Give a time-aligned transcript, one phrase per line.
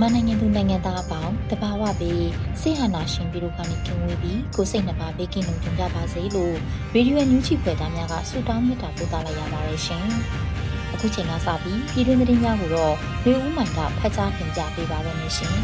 [0.00, 2.28] မြန်မာနိုင်ငံသူနိုင်ငံသားအပေါင်းတဘာဝပြီး
[2.60, 6.54] စိတ်ဟာနာရှင်ပြီးတို့ကနေကင်းဝေးပြီးကိုစိတ်နှပါဘေးကင်းလုံခြုံကြပါစေလို့
[6.94, 10.06] ရေဒီယိုညူးချီဖွယ်သားများကဆုတောင်းမြတ်တာပို့သလိုက်ရပါတယ်ရှင်။
[10.94, 12.94] အခုချိန်ကစပြီးပြည်တွင်းသတင်းများကိုတော့
[13.26, 15.54] ရေဦးမိုင်ကဖတ်ကြားတင်ပြပေးပါရမရှင်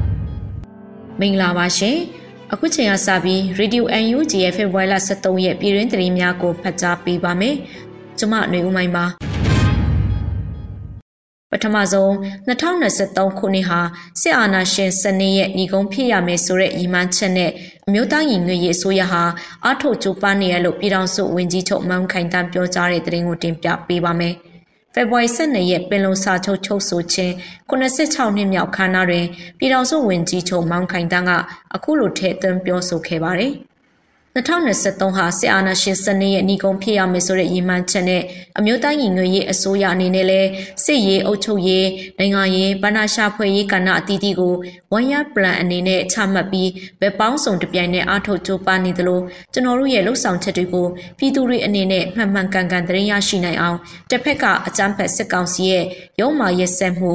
[1.20, 1.96] ။မင်္ဂလာပါရှင်။
[2.52, 7.54] အခုချိန်ကစပြီး Radio UNG ရဲ့ဖေဖော်ဝါရီလ23ရက်ပြည်တွင်းသတင်းများကိုဖတ်ကြားပေးပါမယ်။
[8.18, 9.06] ကျွန်မຫນွေဦးမိုင်ပါ။
[11.54, 12.10] ပထမဆုံး
[12.48, 13.80] 2023ခုနှစ်ဟာ
[14.20, 17.50] စစ်အာဏာရှင်စနစ်ရဲ့ညီကုန်းဖြစ်ရမယ်ဆိုတဲ့ရည်မှန်းချက်နဲ့
[17.86, 19.22] အမျိုးသားညီညွတ်ရေးအစိုးရဟာ
[19.64, 24.34] အာထုတ်ကြိုးပမ်းနေရလို့ပြည်ထောင်စုဝန်ကြီးချုပ်မောင်ခိုင်တန်းပြောကြားတဲ့သတင်းကိုတင်ပြပေးပါမယ်။
[24.94, 27.32] ဖေဖော်ဝါရီ12ရက်ပင်လုံစာချုပ်ချုပ်ဆိုခြင်း
[27.70, 29.26] 96နှစ်မြောက်ခမ်းနားတွင်
[29.58, 31.32] ပြည်ထောင်စုဝန်ကြီးချုပ်မောင်ခိုင်တန်းက
[31.74, 33.54] အခုလိုထည့်သွင်းပြောဆိုခဲ့ပါတယ်။
[34.36, 38.22] 2023ဟာစစ်အာဏာရှင်စနစ်ရဲ့ညီကုန်းဖြစ်ရမယ်ဆိုတဲ့ရည်မှန်းချက်နဲ့
[38.58, 40.48] အမျိုးသားညီညွတ်ရေးအစိုးရအနေနဲ့လည်း
[40.84, 44.54] စစ်ရေးအုပ်ချုပ်ရေးနိုင်ငံရေးဗဏ္ဍာရှာဖွေရေးကဏ္ဍအသီးသီးကို
[44.92, 46.70] ဝန်ရပလန်အနေနဲ့ချမှတ်ပြီး
[47.00, 49.20] ဗက်ပေါင်းစုံတပြိုင်နက်အားထုတ်ကြိုးပမ်းနေသလို
[49.52, 50.86] ကျွန်တော်တို့ရဲ့လှုပ်ဆောင်ချက်တွေကို
[51.18, 53.78] ပြည်သူတွေအနေနဲ့မှန်မှန်ကန်ကန်သတင်းရရှိနိုင်အောင်
[54.10, 55.84] တစ်ဖက်ကအကြမ်းဖက်စစ်ကောင်စီရဲ့
[56.20, 57.12] ရုံးမာရက်စက်မှု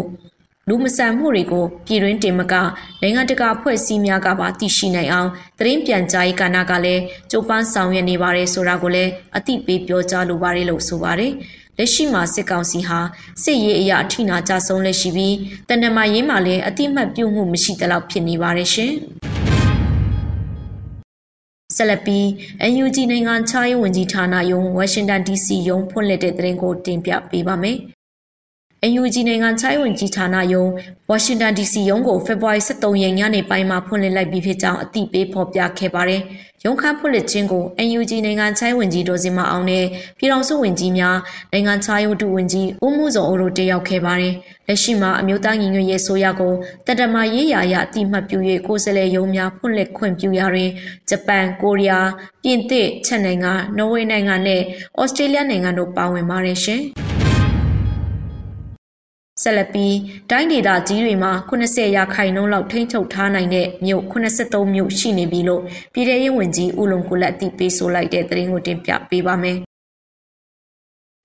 [0.70, 2.54] လူမဆန်မှုတွေကိုပြည်တွင်းတင်မက
[3.02, 11.32] နိုင်ငံတကာဖွဲ့စည်းများကပါသိရှိနိုင်အောင်သတင်းပြန်ကြားရေးကဏ္ဍကလည်းကြိုးပမ်းဆောင်ရွက်နေပါတယ်ဆိုတာကိုလည်းအသိပေးပြောကြားလိုပါတယ်လို့ဆိုပါတယ်။
[11.78, 13.00] လက်ရှိမှာစစ်ကောင်စီဟာ
[13.44, 15.36] စစ်ရေးအရာအထိနာကြဆုံးလက်ရှိပြီး
[15.68, 18.92] တန်တမာရေးမှာလည်းအတိမတ်ပြုမှုမရှိသလောက်ဖြစ်နေပါတယ်ရှင်။
[21.76, 22.20] ဆလပီ
[22.82, 27.80] UNG နိုင်ငံခြားရေးဝန်ကြီးဌာနယုံဝါရှင်တန် DC ယုံဖွင့်လှစ်တဲ့သတင်းကိုတင်ပြပေးပါမယ်။
[28.88, 30.66] UNG နိုင်ငံခြားရေးဝန်ကြီးဌာနယုံ
[31.10, 36.22] ဝါရှင်တန် DC ရုံးကိုဖေဖော်ဝါရီ23ရက်ညနေပိုင်းမှာဖွင့်လှစ်လိုက်ပြီးဖြစ်ကြောင်းအသိပေးဖော်ပြခဲ့ပါတယ်။
[36.66, 37.64] ရုံးခန်းဖွင့်လှစ်ခြင်းကို
[37.98, 39.86] UNG နိုင်ငံခြားရေးဝန်ကြီးဒေါ်စင်မအောင်နဲ့
[40.18, 41.18] ပြည်ထောင်စုဝန်ကြီးများ
[41.52, 44.34] နိုင်ငံခြားရေးဝန်ဝန်ကြီးဦးမှုစောအိုတို့တက်ရောက်ခဲ့ပါတယ်။
[44.68, 46.54] လက်ရှိမှာအမျိုးသားညီညွတ်ရေးဆိုရကို
[46.88, 48.38] တတမရေးရာရအတိမတ်ပြု၍
[48.68, 50.70] ကိုယ်စားလှယ်ရုံးများဖွင့်လှစ်ခွင့်ပြုရာတွင်
[51.10, 52.08] ဂျပန်၊ကိုရီးယား၊
[52.44, 54.62] ပြင်သစ်၊ချက်နိုင်ငံ၊နော်ဝေနိုင်ငံနဲ့
[55.00, 56.84] ဩစတြေးလျနိုင်ငံတို့ပါဝင်ပါတယ်ရှင်။
[59.42, 59.96] ဆက်လက်ပြီး
[60.30, 65.62] တိုင်းဒေသကြီးတွေမှာ80ရာခိုင်နှုန်းလောက်ထိန်းချုပ်ထားနိုင်တဲ့မြို့83မြို့ရှိနေပြီလို့
[65.94, 69.69] ပြည်ထရေးဝန်ကြီးဦးလုံကိုလက်အသိပေးဆိုလိုက်တဲ့သတင်းကိုတင်ပြပေးပါမယ်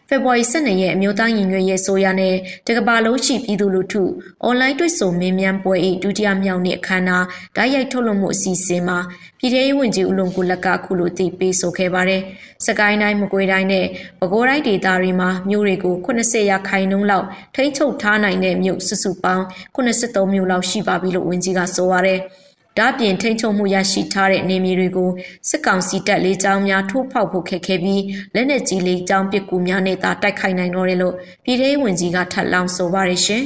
[0.09, 2.34] ဖေဖော်ဝါရီ12ရက်အမျိုးသားညီညွတ်ရေးဆိုရနဲ့
[2.66, 4.03] တကဘာလုံးရှိပြည်သူလူထု
[4.42, 7.25] အွန်လိုင်းတွေ့ဆုံမင်းမြန်းပွဲ၏ဒုတိယမြောက်နေ့အခမ်းအနား
[7.56, 8.98] ဓာတ်ရိုက်ထုတ်လွှင့်မှုအစီအစဉ်မှာ
[9.38, 12.22] ပြည်ထရေးဝန်ကြီးဦးလုံကိုလက်ကခုလိုတည်ပေးဆိုခဲ့ပါတယ်။
[12.66, 13.87] စကိုင်းတိုင်းမကွေးတိုင်းနဲ့
[14.20, 19.44] ပဲခူးတိုင်းဒေသတွေမှာမြို့တွေကို80ရာခိုင်နှုန်းလောက်ထိန်းချုပ်ထားနိုင်တဲ့မြို့စုစုပေါင်း
[19.76, 22.20] 83မြို့လောက်ရှိပါပြီလို့ဝန်ကြီးကဆိုပါတယ်။
[22.78, 25.10] ဒါ့ပြင်ထိန်းချုပ်မှုရရှိထားတဲ့နေမြေတွေကို
[25.48, 28.02] စစ်ကောင်စီတပ်လေးကြောင်းများထိုးဖောက်ဖို့ခက်ခဲပြီး
[28.34, 31.14] လက်နက်ကြီးလေးကြောင်းပစ်ကူများနဲ့သာတိုက်ခိုက်နိုင်တော့တယ်လို့
[31.44, 33.44] ပြည်ထောင်ဝင်ကြီးကထပ်လောင်းဆိုပါရရှင်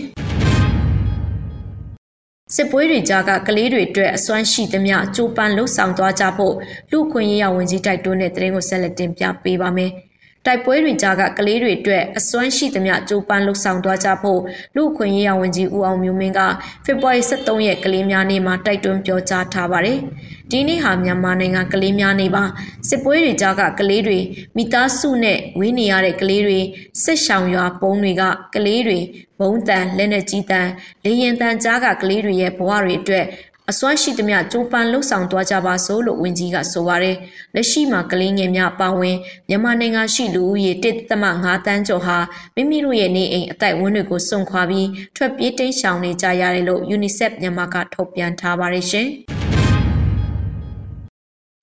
[2.55, 6.55] စစ်ပွဲတွေကြားကကလေးတွေအတွက်အစွမ်းရှိသမျှကြိုးပမ်းလှုပ်ဆောင်သွားကြဖို့
[6.91, 9.93] လူခွင့်ရေးရဝန်ကြီးတိုက်တွန်းတဲ့သတင်းကိုဆက်လက်တင်ပြပေးပါမယ်။
[10.49, 14.41] တိုက်ပွဲတွေကြားကကလေးတွေအတွက်အစွမ်းရှိသမျှကြိုးပမ်းလှုပ်ဆောင်သွားကြဖို့
[14.77, 16.41] လူခွင့်ရေးရဝန်ကြီးဦးအောင်မျိုးမင်းက
[16.85, 19.99] ဖေဖော်ဝါရီ23ရက်ကလေးများနေ့မှာတိုက်တွန်းပြောကြားထားပါတယ်။
[20.51, 22.45] ဒီနေ့ဟာမြန်မာနိုင်ငံကလေးများနေ့ပါ
[22.89, 24.19] စစ်ပွဲတွေကြားကကလေးတွေ
[24.57, 26.59] မိသားစုနဲ့ဝေးနေရတဲ့ကလေးတွေ
[27.03, 28.23] စစ်ဆောင်ရွာပုံးတွေက
[28.55, 28.99] ကလေးတွေ
[29.41, 30.69] ဘုံတန်လက်နက်ကြီးတန်
[31.05, 33.25] လေရင်တန်ကြားကကလေးတွေရဲ့ဘဝတွေအတွက်
[33.71, 37.17] အစွမ်းရှိသမျှကြိုးပမ်းလှုပ်ဆောင်သွားကြပါစို့လို့ဝန်ကြီးကဆိုပါရယ်
[37.55, 39.17] လက်ရှိမှာကလေးငယ်များပါဝင်
[39.49, 40.73] မြန်မာနိုင်ငံရှိလူဦးရေ
[41.15, 42.19] 1.5တန်းကျော်ဟာ
[42.55, 49.09] မိမိတို့ရဲ့နေအိမ်အတိုက်ဝန်းတွေကိုစွန့်ခွာပြီးထွက်ပြေးတိမ်းရှောင်နေကြရတယ်လို့ UNICEF မြန်မာကထုတ်ပြန်ထားပါရယ်ရှင်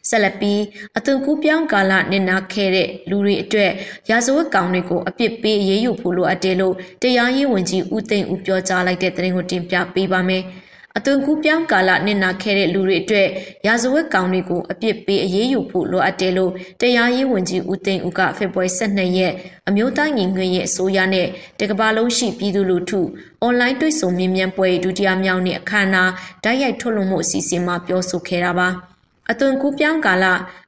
[0.10, 0.62] ဆက်လက်ပြီး
[0.98, 3.72] အသွင်ကူးပြောင်းကာလနင်နာခဲ့တဲ့လူတွေအတွက်
[4.10, 10.46] ရာဇဝတ်ကောင်တွေကိုအပြစ်ပေးအရေးယူဖို့လိုအပ်တယ်လို့တရားရေးဝန်ကြီးဦးသိန်းဦးပြောကြားလိုက်တဲ့သတင်းကိုတင်ပြပေးပါမယ်။
[10.98, 13.28] အသွင်ကူးပြောင်းကာလနစ်နာခဲ့တဲ့လူတွေအတွက်
[13.68, 16.52] ရာဇဝတ်ကောင်တွေကိုအပြစ်ပေးအရေးယူဖို့လိုအပ်တယ်လို့
[16.82, 19.34] တရားရေးဝန်ကြီးဦးသိန်းဦးကဖေဖော်ဝါရီ12ရက်
[19.68, 21.28] အမျိုးသားညီညွတ်ရေးအစိုးရနဲ့
[21.60, 23.00] တကဘာလုံးရှိပြည်သူလူထု
[23.42, 26.12] အွန်လိုင်းတွေ့ဆုံမြင်မြန်ပွဲဒုတိယမြောက်နေ့အခမ်းအနား
[26.44, 28.68] ဓာတ်ရိုက်ထုတ်လွှင့်မှုအစီအစဉ်မှာပြောဆိုခဲ့တာပါ။
[29.32, 30.26] အသွင်ကူးပြောင်းကာလ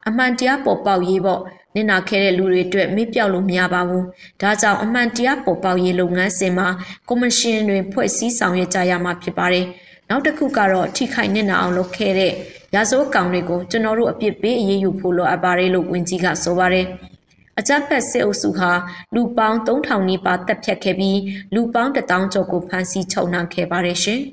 [0.08, 1.42] အမှန်တရားပေါ်ပေါက်ရေးပေါ့
[1.76, 4.04] နင်နာခဲ့တဲ့လူတွေအတွက်မေ့ပြောက်လို့မရပါဘူး။
[4.42, 6.68] ဒါကြောင့်အမှန်တရားပေါ်ပေါက်ရေးလုပ်ငန်းစဉ်မှာ
[7.08, 9.68] ကော်မရှင်တွေဖွဲ့စည်းဆောင်ရွက်ကြရမှာဖြစ်ပါတယ်။
[10.10, 12.34] နောက်တစ်ခုကတော့ထိခိုက်နစ်နာအောင်လုပ်ခဲ့တဲ့
[12.76, 16.86] ရာဇဝတ်ကောင်တွေကိုကျွန်တော်တို့အပြစ်ပေးအရေးယူဖို့လိုအပ်ပါတယ်လို့ဝန်ကြီးကဆိုပါတယ်။
[17.60, 18.72] အကြမ်းဖက်စစ်အုပ်စုဟာ
[19.16, 21.20] လူပေါင်း3000နီးပါးတပ်ဖြတ်ခဲ့ပြီး
[21.54, 24.20] လူပေါင်း1000ကျော်ကိုဖမ်းဆီးချုပ်နှောင်ခဲ့ပါတယ်ရှင်။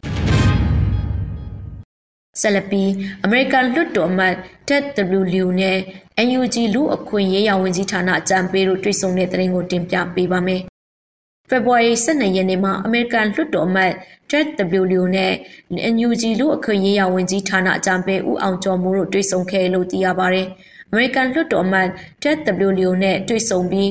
[2.40, 2.90] ဆက်လက်ပြီး
[3.24, 4.34] အမေရိကန်လွှတ်တော်အမတ်
[4.68, 4.84] Ted
[5.42, 5.44] W.
[5.60, 5.78] နဲ့
[6.26, 10.62] NUG လူအခွင့်ရေးရာဝန်ကြီးဌာနအကြံပေးတို့တွေ့ဆုံတဲ့သတင်းကိုတင်ပြပေးပါမယ်။
[11.50, 13.92] ဖေဖော်ဝါရီ12ရက်နေ့မှာအမေရိကန်လွှတ်တော်အမတ်
[14.30, 14.46] Ted
[14.90, 15.02] W.
[15.16, 15.32] နဲ့
[15.94, 20.46] NUG လူအခွင့်ရေးရာဝန်ကြီးဌာနအကြံပေးဦးအောင်ကျော်မိုးတို့တွေ့ဆုံခဲ့လို့သိရပါတယ်။
[20.90, 21.88] အမေရိကန်လွှတ်တော်အမတ်
[22.22, 22.38] Ted
[22.86, 22.90] W.
[23.02, 23.90] နဲ့တွေ့ဆုံပြီး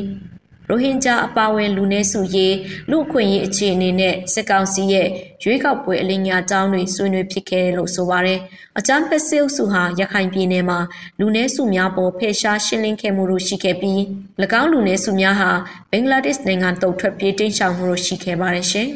[0.70, 2.56] ရိုဟင်ဂျာအပါအဝင်လူနည်းစုရေး
[2.90, 5.08] လူအခွင့်အရေးအခြေအနေနဲ့စစ်ကောင်စီရဲ့
[5.44, 8.40] ရွေးကောက်ပွဲအလင်းညာကြောင်းတွေဆွေးနွေးဖြစ်ခဲ့တယ်လို့ဆိုပါတယ်။
[8.80, 10.80] အကြမ်းဖက်စစ်အုပ်စုဟာရခိုင်ပြည်နယ်မှာ
[11.20, 14.00] လူနည်းစုများပေါ်ဖယ်ရှားရှင်းလင်းခဲ့မှုတို့ရှိခဲ့ပြီး၎
[14.62, 15.52] င်းလူနည်းစုများဟာ
[15.92, 18.88] ဘင်္ဂလားဒေ့ရှ်နိုင်ငံတုံထွက်ပြေးတိမ်းရှောင်မှုတို့ရှိခဲ့ပါတယ်ရှင်။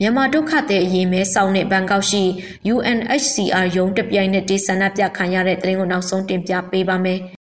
[0.00, 2.22] မြန်မာဒုက္ခသည်အရေးမဲဆောင်တဲ့ဘန်ကောက်ရှိ
[2.74, 7.20] UNHCR ရုံးတပြိုင်နက်တည်ဆန္ဒပြခံရတဲ့တဲ့ရင်ကိုနောက်ဆုံးတင်ပြပေးပါမယ်။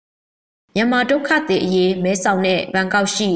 [0.79, 3.29] မြန်မာဒုက္ခသည်အရေးမဲဆောင်တဲ့ဘန်ကောက်ရှိ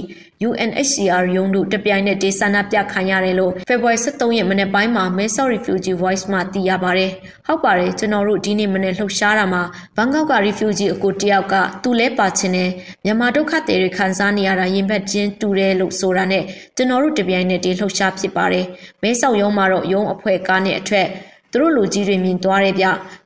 [0.48, 7.12] UNHCR ရုံးတို့တပြိုင်နက်တည်းဆန္ဒပြခံရတယ်လို့ February 23ရက်မနေ့ပိုင်းမှာ Mesa Refugee Voice မှသိရပါတယ်။
[7.48, 9.64] ဟုတ်ပါတယ်ကျွန်တော်တို့ဒီနေ့မနေ့လှုပ်ရှားတာမှာ
[9.98, 12.70] ဘန်ကောက်က refugee အကိုတယောက်ကသူ့လဲပါချင်းနဲ့
[13.06, 16.44] မြန်မာဒုက္ခသည်တွေခံစားနေရတာရင်ဘတ်ချင်းတူတယ်လို့ဆိုတာနဲ့
[16.76, 18.66] ကျွန်တော်တို့တပြိုင်နက်တည်းလှုပ်ရှားဖြစ်ပါတယ်။
[19.02, 21.10] မဲဆောက်ရုံးမှာတော့ရုံးအဖွဲ့ကားနဲ့အထက်
[21.54, 22.86] သူတို့လူကြီးတွေမြင်သွားတဲ့ဗျ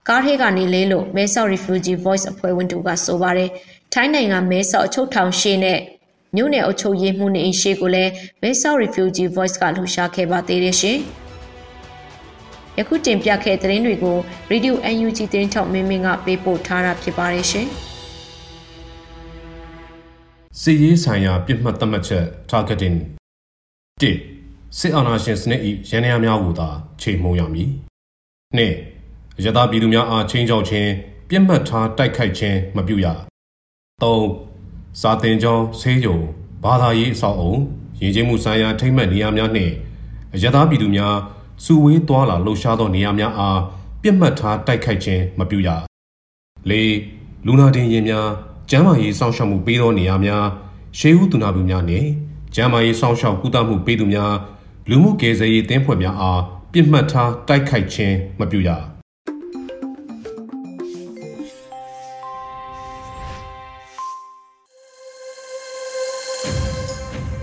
[0.09, 3.49] ကားထဲကနေလဲလို့မဲဆောက် refugee voice အဖွဲ့ဝင်တို့ကဆိုပါတယ်
[3.93, 5.79] ထိုင်းနိုင်ငံမဲဆောက်အချုပ်ထောင်ရှေ့နဲ့
[6.35, 8.11] မြို့နယ်အုပ်ချုပ်ရေးမှူးနေအိမ်ရှေ့ကိုလည်း
[8.41, 10.97] မဲဆောက် refugee voice ကလှူရှားခဲ့ပါသေးတယ်ရှင်
[12.77, 14.17] ယခုတင်ပြခဲ့တဲ့သတင်းတွေကို
[14.51, 14.73] Radio
[15.03, 17.67] UNG သတင်းထောက်မင်းမင်းကပေးပို့ထားတာဖြစ်ပါတယ်ရှင်
[20.61, 22.97] စီရေးဆိုင်ရာပြစ်မှတ်သတ်မှတ်ချက် targeting
[24.01, 26.69] 1စစ်အာဏာရှင်စနစ်၏ရန်ရာများကိုသာ
[27.01, 27.69] ချိန်မှုံရမည်
[28.57, 30.89] 2ရသပြည်သူများအားချင်းချောက်ခြင်း
[31.29, 33.07] ပြစ်မှတ်ထားတိုက်ခိုက်ခြင်းမပြုရ
[34.03, 36.19] 3စာတင်ကျောင်းဆေးရုံ
[36.63, 37.53] ဘာသာရေးအဆောက်အုံ
[37.99, 39.73] ရင်းချင်းမှုဆိုင်ရာထိမ့်မှတ်နေရာများနှင့်
[40.35, 41.15] အရသာပြည်သူများ
[41.63, 43.59] စုဝေးသွားလာလှုပ်ရှားသောနေရာများအား
[44.01, 45.69] ပြစ်မှတ်ထားတိုက်ခိုက်ခြင်းမပြုရ
[46.69, 46.73] ၄
[47.45, 48.27] လူနာတင်ရင်များ
[48.69, 50.45] ကျန်းမာရေးစောင့်ရှောက်မှုပေးသောနေရာများ
[50.99, 52.07] ရှေးဦးသူနာပြုများနှင့်
[52.55, 54.33] ကျန်းမာရေးစောင့်ရှောက်ကုသမှုပေးသူများ
[54.89, 58.71] လူမှုကယ်ဆယ်ရေးတင်းဖွဲ့များအားပြစ်မှတ်ထားတိုက်ခိုက်ခြင်းမပြုရ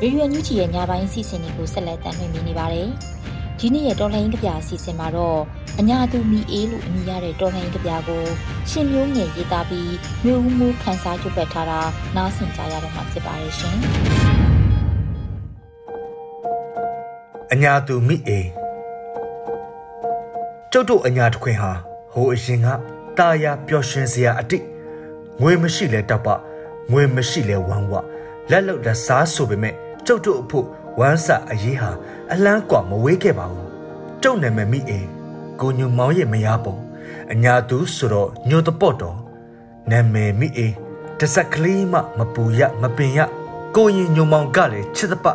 [0.04, 2.88] ရေရွယ်ညူချီရဲ့ညပိုင်းစီစဉ်တွေကိုဆက်လက်တင်ပြနေပါတယ်။
[3.58, 5.40] ဒီနေ့ရဲ့တော်လှန်ရေးကြပြအစီအစဉ်မှာတော့
[5.80, 8.24] အညာသူမီအေးလို့အမည်ရတဲ့တော်လှန်ရေးကြပြကို
[8.70, 9.92] ရှင်မျိုးငယ်ရေးသားပြီး
[10.24, 11.80] မျိုးဦးမှုခန်းစားကြွက်ထားတာ
[12.16, 13.76] နားဆင်ကြရတော့မှာဖြစ်ပါတယ်ရှင်။
[17.52, 18.48] အညာသူမီအေး
[20.72, 21.72] ကျုပ်တို့အညာတခွင်ဟာ
[22.12, 22.66] ဟိုအရင်က
[23.18, 24.64] တာယာပျော်ရွှင်စရာအတိတ်
[25.42, 26.26] ငွေမရှိလဲတပ်ပ
[26.92, 27.92] ငွေမရှိလဲဝမ်းဝ
[28.50, 29.74] လက်လုတ်လက်စားဆိုပေမဲ့
[30.06, 30.66] ကျုပ်တို့အဖို့
[30.98, 31.90] ဝမ်းစာအရေးဟာ
[32.32, 33.68] အလန်းကွာမဝေးခဲ့ပါဘူး
[34.22, 35.08] ကျုပ်နာမည်မိအိမ်
[35.60, 36.80] ကိုညူမောင်ရဲ့မယားပေါ့
[37.32, 39.18] အညာသူဆိုတော့ညိုတပေါ့တော်
[39.90, 40.74] နာမည်မိအိမ်
[41.18, 43.20] တဆက်ကလေးမှမပူရမပင်ရ
[43.76, 45.26] ကိုရင်ညုံမောင်ကလည်းချစ်သပ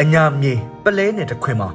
[0.00, 1.68] အညာမြေပလဲနဲ့တခွင်မှာ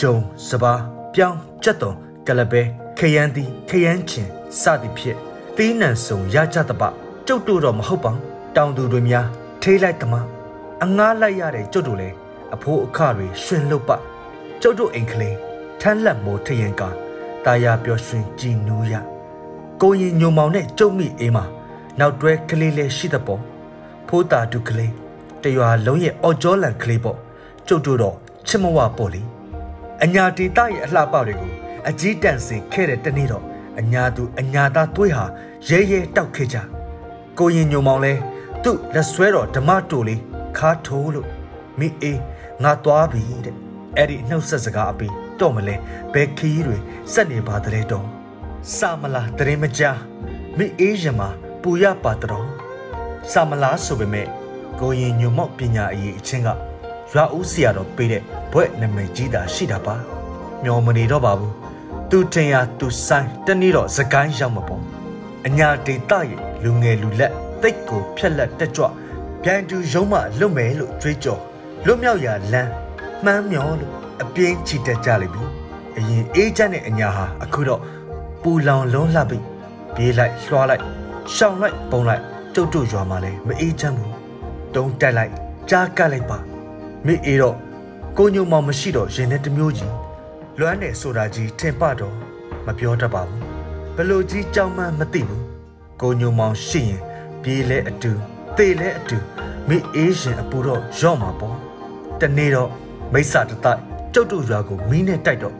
[0.00, 0.16] ဂျုံ
[0.48, 0.72] စပါ
[1.14, 1.92] ပြောင်းကြက်တုံ
[2.26, 2.62] ကလပဲ
[2.98, 5.18] ခရမ်းတီခရမ်းချင်းစသည်ဖြင့်
[5.56, 6.82] သေးနံစုံရကြသပ
[7.26, 8.12] ကျုပ်တို့တော့မဟုတ်ပါ
[8.56, 9.26] တောင်သူတွေများ
[9.62, 10.26] ထေးလိုက်သမား
[10.84, 12.16] အငားလိုက်ရတဲ့ကျုပ်တို့လည်း
[12.54, 13.90] အဖိုးအခတွေရှင်လုတ်ပ
[14.62, 15.36] ကျုပ်တို့အိမ်ကလေး
[15.80, 16.82] ထမ်းလက်မိုးထရင်က
[17.44, 18.94] တာယာပျော်ရွှင်ကြည်နူးရ
[19.82, 21.44] ကိုရင်ညုံမောင်နဲ့ကျုံမိအိမ်မှာ
[21.98, 23.42] နောက်တွဲကလေးလေးရှိတဲ့ပေါ်
[24.08, 24.92] ဖိုးတာဒုကလေး
[25.42, 27.18] တရွာလုံးရဲ့အော်ကျော်လန်ကလေးပေါ့
[27.68, 28.16] ကျုပ်တို့တော့
[28.46, 29.22] ချစ်မဝပေါ့လေ
[30.04, 31.52] အညာဒေတာရဲ့အလှပတွေကို
[31.88, 33.44] အကြီးတန်းစင်ခဲ့တဲ့တနေ့တော့
[33.80, 35.24] အညာသူအညာသားတွေးဟာ
[35.68, 36.56] ရဲရဲတောက်ခဲ့ကြ
[37.38, 38.12] ကိုရင်ညုံမောင်လဲ
[38.62, 40.20] သူ့လက်ဆွဲတော်ဓမ္မတူလေး
[40.58, 41.28] ခါထိုးလို့
[41.78, 42.20] မိအေး
[42.62, 43.56] ငါသွားပြီတဲ့
[43.96, 45.74] အဲ့ဒီနှုတ်ဆက်စကားအပြီးတော့မလဲ
[46.12, 46.78] ဘယ်ခီးတွေ
[47.12, 48.06] စက်နေပါတလဲတော့
[48.76, 50.00] စာမလားတရင်မကြား
[50.56, 51.28] မိအေးရမှာ
[51.62, 52.48] ပူရပါတော်
[53.32, 54.26] စာမလားဆိုပေမဲ့
[54.80, 56.48] ကိုရင်ညုံမောက်ပညာအရေးအချင်းက
[57.12, 58.22] ရွာဦးစီရတော့ပေးတဲ့
[58.52, 59.96] ဘွဲ့နမိတ်ကြီးတာရှိတာပါ
[60.62, 61.54] မျောမနေတော့ပါဘူး
[62.10, 64.82] သူတင်ရသူဆိုင်တနေ့တော့စကိုင်းရောက်မှာပေါ့
[65.46, 67.32] အညာဒေတာရဲ့လူငယ်လူလက်
[67.62, 68.86] တိတ်ကိုဖြက်လက်တက်ကြွ
[69.48, 71.40] ပြန်တူရုံးမှလွတ်မယ်လို့ကြွေးကြော်
[71.86, 72.70] လွတ်မြောက်ရာလမ်း
[73.24, 75.42] မှန်းမျောလို့အပြင်းချီတက်ကြလိမ့်ပြီ
[75.96, 77.80] အရင်အေးချမ်းတဲ့အညာဟာအခုတော့
[78.42, 79.38] ပူလောင်လုံးလှပြီ
[79.94, 80.82] ပြေးလိုက်လွှားလိုက်
[81.34, 82.22] ရှောင်လိုက်ပုံလိုက်
[82.54, 84.12] တုတ်တုတ်ရွာမှလည်းမအေးချမ်းဘူး
[84.74, 85.32] တုံးတက်လိုက်
[85.70, 86.38] ကြားကတ်လိုက်ပါ
[87.06, 87.56] မိအေးတော့
[88.18, 89.94] ကိုညုံမောင်မရှိတော့ရင်နဲ့တမျိုးကြီး
[90.58, 92.14] လွမ်းတယ်ဆိုတာကြီးထင်ပတော့
[92.66, 93.42] မပြောတတ်ပါဘူး
[93.96, 95.44] ဘလို့ကြီးကြောင်မှမသိဘူး
[96.00, 97.02] ကိုညုံမောင်ရှိရင်
[97.42, 98.14] ပြေးလဲအတူ
[98.58, 99.18] သေလဲအတူ
[99.68, 101.56] မိအေးရှင်အပူတော့ရော့မှာပေါ့
[102.20, 102.70] တနေ့တော့
[103.12, 103.80] မိစ္ဆာတတိုက်
[104.14, 105.54] ကျုပ်တို့ရွာကိုမီးနဲ့တိုက်တော့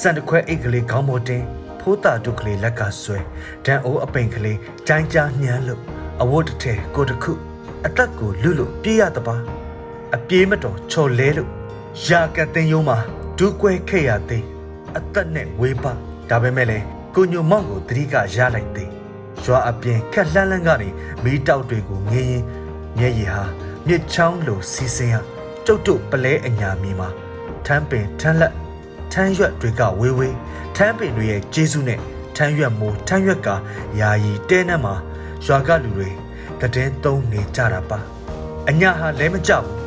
[0.00, 1.42] စံတခွဲအိတ်ကလေးခေါင်းပေါ်တင်
[1.80, 3.18] ဖိုးတာဒုကလေးလက်ကဆွဲ
[3.64, 5.80] ဒန်အိုးအပိန်ကလေးကြိုင်းကြားညမ်းလို့
[6.22, 7.32] အဝတ်တစ်ထည်ကိုတစ်ခု
[7.86, 9.36] အသက်ကိုလူလို့ပြေးရတပါ
[10.14, 11.50] အပြေးမတော်ချော်လဲလို့
[12.08, 12.98] ရာကတင်ယုံမှာ
[13.38, 14.44] ဒူးကွဲခဲ့ရသေး
[14.96, 15.92] အသက်နဲ့ဝေးပါ
[16.30, 16.78] ဒါပေမဲ့လေ
[17.14, 18.93] ကိုညိုမောင်ကိုတတိကရလိုက်သေး
[19.44, 20.88] ရွာအပြင်ခက်လှမ်းလှမ်းကနေ
[21.24, 22.44] မီးတောက်တွေကိုငင်းရင်
[22.98, 23.44] မျက်ရည်ဟာ
[23.86, 25.16] မြစ်ချောင်းလိုစီးဆင်းရ
[25.66, 27.08] ကျုပ်တို့ပလဲအညာမီမှာ
[27.66, 28.52] ထမ်းပင်ထမ်းလက်
[29.12, 30.36] ထမ်းရွက်တွေကဝေးဝေး
[30.76, 32.00] ထမ်းပင်တွေရဲ့ကျေးဇူးနဲ့
[32.36, 33.48] ထမ်းရွက်မိုးထမ်းရွက်က
[34.00, 34.94] ယာယီတဲနှက်မှာ
[35.46, 36.10] ရွာကလူတွေ
[36.60, 37.98] တည်င်းသုံးနေကြတာပါ
[38.68, 39.80] အညာဟာလဲမကြောက်ဘူး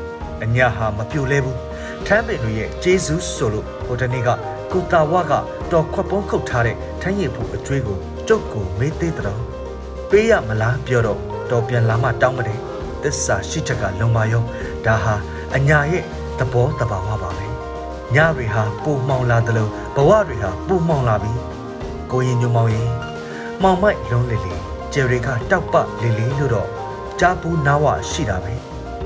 [0.44, 1.58] အညာဟာမပြိုလဲဘူး
[2.06, 4.30] ထမ်းပင်တွေရဲ့ကျေးဇူးဆိုလို့ဟိုတနေ့က
[4.72, 5.34] ကုတာဝက
[5.72, 7.98] တော်ခွက်ပုံးခုတ်ထားတဲ့ထမ်းရည်ဖို့အကျွေးကို
[8.28, 9.38] ကျုပ်ကိုမေးသေးတယ်
[10.10, 12.60] ပေးရမလားပြောတော့တော်ပြန်လာမှတောင်းမတယ်
[13.04, 14.44] သစ္စာရှိချက်ကလုံပါရော
[14.86, 15.14] ဒါဟာ
[15.56, 16.04] အညာရဲ့
[16.40, 17.46] သဘောတဘာဝပါပဲ
[18.16, 21.32] ညတွေဟာပူမှောင်လာတယ်လို့ဘဝတွေဟာပူမှောင်လာပြီ
[22.12, 22.90] ကိုရင်ညုံမောင်ရင်
[23.64, 24.54] မောင်မိုက်လုံးလေလေ
[24.94, 26.70] ကျယ်တွေကတောက်ပလေလေလို့တော့
[27.20, 28.54] ကြားပူးနားဝရှိတာပဲ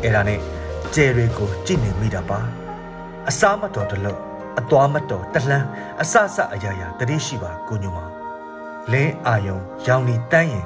[0.01, 0.39] အဲ့ဒါနဲ့
[0.93, 2.39] ကျယ်တွေကိုကြည့်နေမိတာပါ
[3.29, 4.19] အစားမတော်တလို့
[4.59, 5.67] အသွားမတော်တလှမ်း
[6.01, 8.11] အဆဆအရာရာတတိရှိပါကိုညုံမောင်
[8.91, 10.65] လင်းအာယုံရောင်လီတန်းရင်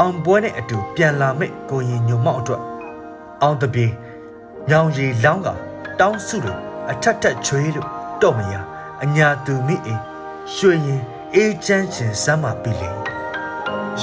[0.00, 2.62] အောင်ပွဲနဲ့အတူပြန်လာမဲ့ကိုရင်ညုံမောင်အတွက်
[3.42, 3.86] အောင်တပြေ
[4.70, 5.48] ညောင်ရီလောင်းက
[6.00, 6.54] တောင်းစုတွေ
[6.90, 7.88] အထက်ထက်ချွေးလို့
[8.22, 8.54] တော့မရ
[9.04, 9.94] အညာသူမိအိ
[10.54, 11.02] ရွှေရင်
[11.34, 12.90] အေးချမ်းချင်စမ်းမပြီလေ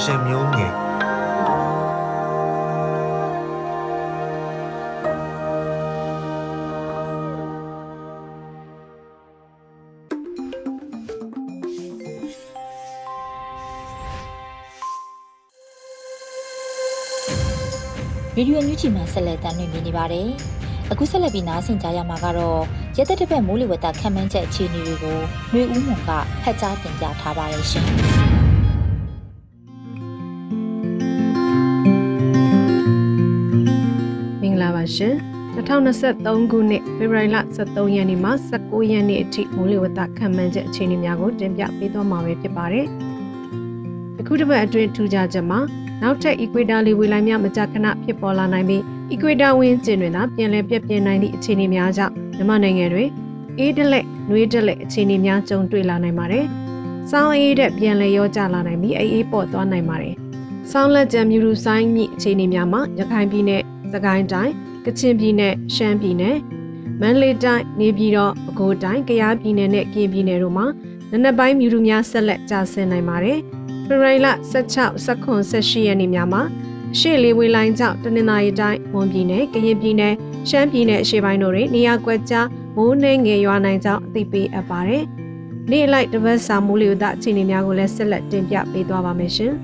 [0.00, 0.72] ရှင်မျိုးငယ်
[18.42, 20.28] ရေဒီယိုညူချီမှာဆက်လက်တင်ပြနေပါတယ်။
[20.92, 22.60] အခုဆက်လက်ပြီးနားဆင်ကြရမှာကတော့
[22.96, 25.18] ရက်သက်တစ်ပတ်မိုးလေဝသခန့်မှန်းချက်အခြေအနေတွေကို
[25.50, 26.10] ຫນွေဦးမွန်က
[26.42, 27.86] ဖတ်ကြားတင်ပြထားပါတယ်ရှင်။
[34.40, 35.14] မင်္ဂလာပါရှင်
[35.56, 42.86] 2023ခုနှစ်ဖေဖော်ဝါရီလ23ရက်နေ့မှ19ရက်နေ့အထိမိုးလေဝသခန့်မှန်းချက်အခြေအနေများကိုတင်ပြပေးသွားမှာဖြစ်ပါတယ်။
[44.20, 45.60] အခုတစ်ပတ်အတွင်းထူးခြားချက်မှာ
[46.02, 48.82] နောက်ထပ် equator လေဝေလိုင်းများမကြာခဏဖြစ်ပေါ်လာနိုင်ပြီး
[49.14, 53.08] equator ဝင်းကျင်တွင်သာပြန်လည်ပြည့်ပြည့်နိုင်သည့်အခြေအနေများကြောင့်မြန်မာနိုင်ငံတွင်
[53.58, 56.44] အေးတလက်၊နှွေးတလက်အခြေအနေများကြုံတွေ့လာနိုင်ပါတယ်။
[57.10, 60.14] စောင်းအေးတဲ့ပြန်လည်ရောကျလာနိုင်ပြီးအေးအေးပေါ်သွားနိုင်ပါတယ်။
[60.70, 64.52] စောင်းလက်ကျန်မြူရူဆိုင်မြစ်အခြေအနေများမှာရခိုင်ပြည်နယ်၊စကိုင်းတိုင်း၊
[64.86, 66.36] ကချင်ပြည်နယ်၊ရှမ်းပြည်နယ်၊
[67.00, 70.66] မန္တလေးတိုင်း၊နေပြည်တော်၊ပဲခူးတိုင်း၊ကယားပြည်နယ်နဲ့ကရင်ပြည်နယ်တို့မှာ
[71.12, 73.38] နနက်ပိုင်းမြူရူများဆက်လက်ကျဆင်းနိုင်ပါတယ်။
[73.92, 76.42] ဖေဖော်ဝါရီလ16 19 18ရက်နေ့များမှာ
[76.98, 80.14] ရှေ့လေးဝေးလိုင်းကြောင့်တနင်္လာရီတိုင်းမွန်ပြည်နယ်ကရင်ပြည်နယ်
[80.48, 82.46] ရှမ်းပြည်နယ်အရှေ့ပိုင်းတို့တွင်နေရာကွက်ကြား
[82.76, 85.04] မိုးနှင်းငယ်ရွာနိုင်ကြောင်းအသိပေးအပ်ပါတယ်။
[85.70, 89.52] နေ့လိုက်တပတ်စာမိုးလေဝသအခြေအနေများကိုလည်းဆက်လက်တင်ပြပေးသွားပါမယ်ရှင်။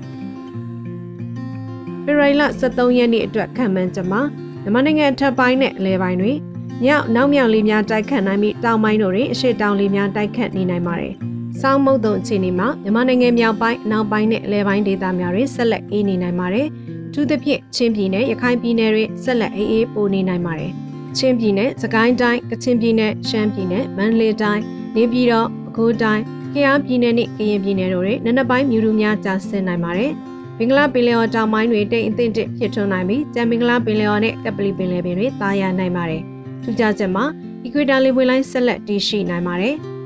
[2.03, 4.21] ဖေဖော်ဝါရီလ23ရက်နေ့အတွက်ခံမှန်းချက်မှာ
[4.61, 6.37] မြန်မာနိုင်ငံအထက်ပိုင်းနဲ့အလဲပိုင်းတွင်
[6.85, 11.15] ညောင်နောက်မြောင်လေးများတိုက်ခတ်နိုင်ပြီးတောင်ပိုင်းတို့တွင်အရှေ့တောင်လေးများတိုက်ခတ်နေနိုင်ပါတယ်။
[11.61, 16.67] စောင်းမုတ်တုံအခြေအနေမှာမြန်မာနိုင်ငံမြောက်ပိုင်းအနောက်ပိုင်းနဲ့အလဲပိုင်းဒေသများတွင်ဆက်လက်အေးနေနိုင်ပါတယ်။
[17.13, 20.71] ထူးသဖြင့်ချင်းပြည်နယ်ရခိုင်ပြည်နယ်တွင်ဆက်လက်အေးအေးပိုနေနိုင်ပါတယ်။
[21.17, 24.63] ချင်းပြည်နယ်စကိုင်းတိုင်းကချင်ပြည်နယ်ရှမ်းပြည်နယ်မန္တလေးတိုင်း
[24.95, 26.23] နေပြည်တော်ပဲခူးတိုင်း
[26.53, 30.11] ကယားပြည်နယ်နှင့်ကရင်ပြည်နယ်တို့တွင်နနက်ပိုင်းမြူတူများကျဆင်းနိုင်ပါတယ်။
[30.57, 36.21] ဘင်္ဂလားပင်လယ်ော်တောင်ပိုင်းတွင်တိမ်အထင်တစ်ဖြစ်ထွန်းနိုင်ပြီးကြံဘင်္ဂလားပင်လယ်ော်နှင့်ကပလီပင်လယ်ပင်တွင်တာယာနိုင်ပါတယ်။
[36.63, 37.25] ထူးခြားချက်မှာ
[37.65, 39.75] equator လေပွေလိုင်းဆက်လက်တည်ရှိနိုင်ပါတယ်။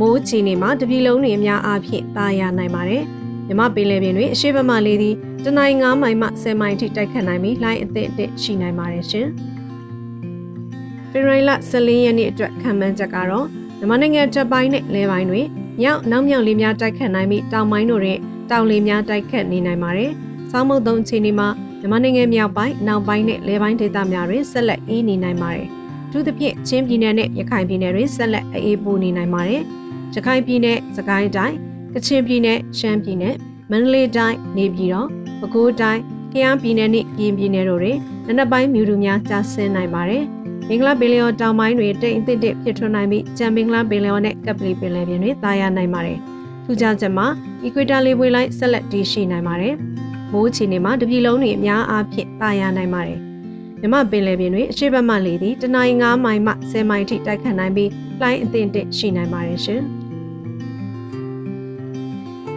[0.00, 3.02] မိုးချီနေမှာတပြည်လုံးတွင်အများအားဖြင့်တာယာနိုင်ပါတယ်။
[3.46, 9.26] မြမပင်လယ်ပြင်တွင်အရှိတ်မှလေးသည်တနိုင်း9မိုင်မှ10မိုင်ထိတိုက်ခတ်နိုင်ပြီးလိုင်းအသင့်အင့်ရှိနိုင်ပါတယ်ရှင်။
[11.10, 13.46] ဖေရိုင်လ14ရက်နေ့အတွက်ခံမှန်းချက်ကတော့
[13.78, 15.46] မြန်မာနိုင်ငံတပ်ပိုင်းနဲ့လဲပိုင်းတွင်
[15.80, 18.18] မြောက်နောက်မြောက်လေများတိုက်ခတ်နိုင်ပြီးတောင်ပိုင်းတို့တွင်
[18.50, 20.10] တောင်လေများတိုက်ခတ်နေနိုင်ပါတယ်။
[20.50, 21.48] စောင်းမုတ်သုံးအခြေအနေမှာ
[21.80, 25.66] မြန်မာနိုင်ငံမြောက်ပိုင်းနောက်ပိုင်းနဲ့လေပိုင်းဒေသများတွင်ဆက်လက်အေးနေနိုင်ပါတယ်။
[26.10, 29.62] သူသဖြင့်ချင်းပြည်နယ်နဲ့ရခိုင်ပြည်နယ်တွင်ဆက်လက်အေးပိုနေနိုင်ပါတယ်။
[30.14, 31.56] ရခိုင်ပြည်နယ်၊စကိုင်းတိုင်း၊
[31.94, 33.34] ကချင်ပြည်နယ်၊ရှမ်းပြည်နယ်၊
[33.70, 35.08] မန္တလေးတိုင်း၊နေပြည်တော်၊
[35.40, 36.00] ပဲခူးတိုင်း၊
[36.32, 40.24] ကယားပြည်နယ်နှင့်ကရင်ပြည်နယ်တို့တွင်နနက်ပိုင်းမြူတူများကျဆင်းနိုင်ပါတယ်။
[40.68, 46.18] မင်္ဂလာပင်လယ်ော်တောင်ပိုင်းတွင်တိမ်အသစ်တစ်ဖြစ်ထွန်းနိုင်ပြီးကြံမင်္ဂလာပင်လယ်ော်နဲ့ကပလီပင်လယ်ပြင်တွင်တာယာနိုင်ပါတယ်။
[46.64, 47.26] ထူးခြားချက်မှာ
[47.64, 49.74] equator လေပွေလိုက်ဆက်လက်တည်ရှိနိုင်ပါတယ်။
[50.32, 53.18] မိုးချီနေမှာတပြည်လုံးတွင်အများအားဖြင့်တာယာနိုင်ပါတယ်။
[53.80, 57.90] မြမပင်လယ်ပြင်တွင်အရှိတ်ဘက်မှလေသည်တနင်္ဂနွေ9မိုင်မှ10မိုင်ထိတိုက်ခတ်နိုင်ပြီး
[58.20, 59.82] လှိုင်းအသင့်တစ်ရှိနိုင်ပါတယ်ရှင်။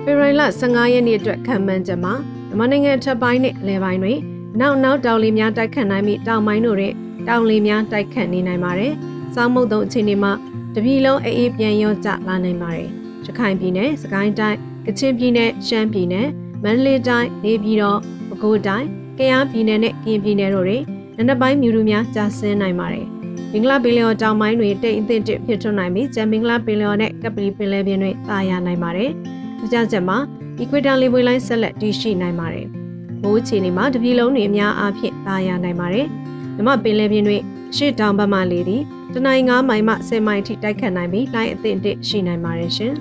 [0.10, 2.14] ဖေဖော်ဝါရီလ15ရက်နေ့အတွက်ခံမှန်းချက်မှာ
[2.48, 4.20] မြန်မာနိုင်ငံထပ်ပိုင်းနဲ့အလဲပိုင်းတွင်
[4.60, 6.94] နောက်နောက်တောင်လေများတိုက်ခတ်နိုင်ပြီးတောင်ပိုင်းတို့တွင်
[7.28, 8.94] တောင်လေများတိုက်ခတ်နေနိုင်ပါတယ်။
[9.36, 10.32] စောင်းမုတ်တုံအခြေအနေမှာ
[10.76, 12.90] တပြည်လုံးအေးအေးပြန်ရောကျလာနိုင်ပါတယ်။
[13.26, 16.28] ရခိုင်ပြည်နယ်၊စကိုင်းတိုင်း၊ကချင်ပြည်နယ်၊ရှမ်းပြည်နယ်၊
[16.64, 18.00] မန္တလေးတိုင်း၊နေပြည်တော်၊
[18.30, 18.86] ပဲခူးတိုင်း၊
[19.18, 20.84] ကယားပြည်နယ်နဲ့ကရင်ပြည်နယ်တို့တွင်
[21.18, 23.06] နနက်ပိုင်းမြူတူများကျဆင်းနိုင်ပါတယ်။
[23.52, 29.12] မင်္ဂလာပင်လယ်ော်တောင်ပိုင်းတွင်တိတ်အသင့်တစ်ဖြစ်ထွန်းနိုင်ပြီးကျန်မင်္ဂလာပင်လယ်ော်နဲ့ကပလီပင်လယ်ပြင်တွင်တာယာနိုင်ပါတယ်။
[29.58, 30.18] ထူးခြားချက်မှာ
[30.62, 32.68] equator လေပွေလိုင်းဆက်လက်တည်ရှိနိုင်ပါတယ်။
[33.24, 36.08] မိုးချီနေမှာတပြည်လုံးတွင်အများအားဖြင့်တာယာနိုင်ပါတယ်။
[36.56, 37.42] မြမပင်လယ်ပြင်တွင်
[37.76, 38.82] ရှေ့တောင်ဘက်မှလေသည်
[39.14, 42.94] တနင်္ဂနွေမိုင်မှ10မိုင်ထိတိုက်ခတ်နိုင်ပြီးလိုင်းအသင့်တစ်ရှိနိုင်ပါတယ်ရှင်။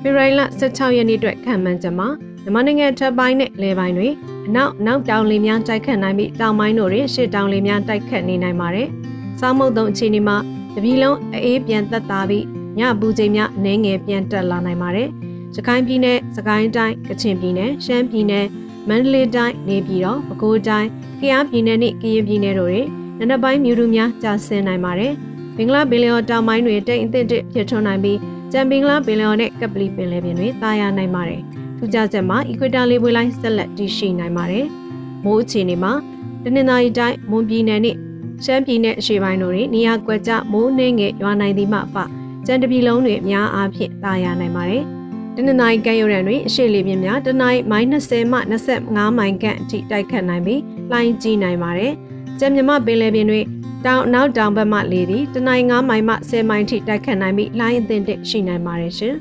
[0.00, 2.08] ဖေဖော်ဝါရီလ16ရက်နေ့အတွက်ခံမှန်းချက်မှာ
[2.42, 4.12] မြန်မာနိုင်ငံထပ်ပိုင်းနဲ့လယ်ပိုင်းတွင်
[4.46, 8.88] အနောက်နောက်တောင်လေများတိုက်ခတ်နိုင်ပြီးတောင်ပိုင်းတို့တွင်ရှေ့တောင်လေများတိုက်ခတ်နေနိုင်ပါတယ်။
[9.40, 10.36] စောင်းမုတ်တုံအခြေအနေမှာ
[10.74, 12.44] တပြည်လုံးအေးပြန်သက်သာပြီး
[12.78, 15.08] ညပူချိန်များအနည်းငယ်ပြန်တက်လာနိုင်ပါတယ်။
[15.54, 18.44] ရခိုင်ပြည်နယ်၊စကိုင်းတိုင်း၊ကချင်ပြည်နယ်၊ရှမ်းပြည်နယ်၊
[18.88, 20.88] မန္တလေးတိုင်း၊နေပြည်တော်၊ပဲခူးတိုင်း၊
[21.20, 22.86] ကယားပြည်နယ်နှင့်ကရင်ပြည်နယ်တို့တွင်
[23.18, 25.12] နနက်ပိုင်းမြူတူများကျဆင်းနိုင်ပါတယ်။
[25.56, 28.18] ဘင်္ဂလားပင်လယ်ော်တောင်ပိုင်းတွင်တိမ်အသင့်တစ်ဖြစ်ထွန်းနိုင်ပြီး
[28.52, 31.40] ကြံဘင်္ဂလားပင်လယ်ော်နဲ့ကပလီပင်လယ်ပြင်တွင်တာယာနိုင်ပါတယ်။
[31.78, 34.66] ထူးခြားချက်မှာ equator လေပွေလိုင်းဆက်လက်တည်ရှိနိုင်ပါတယ်။
[35.24, 35.92] မိုးအခြေအနေမှာ
[36.44, 37.98] တနင်္သာရီတိုင်းမွန်ပြည်နယ်နှင့်
[38.44, 41.96] ရှမ်းပြည်နယ်အရှေ့ပိုင်းတို့တွင်နေရာကွက်ကျမိုးနှင်းငယ်ရွာနိုင်သည်မှအပ
[42.46, 44.82] ကြံတပြည်လုံးတွင်အများအားဖြင့်တာယာနိုင်ပါတယ်။
[45.36, 48.38] တနင်္သာရီကမ်းရိုးတန်းတွင်အရှိလေပြင်းများတနင်္မိုင်20မှ
[48.78, 51.92] 25မိုင်ခန့်အထိတိုက်ခတ်နိုင်ပြီးလှိုင်းကြီးနိုင်ပါတယ်။
[52.38, 53.44] ကြံမြမပင်လယ်ပြင်တွင်
[53.86, 59.14] တောင်နောက်တောင်ဘက်မှလေသည်တနင်္ဂနွေမိုင်မှ10မိုင်ထိတိုက်ခတ်နိုင်ပြီးလှိုင်းအသင့်တစ်ရှိနိုင်ပါတယ်ရှင်။